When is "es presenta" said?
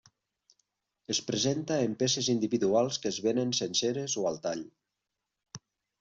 1.13-1.75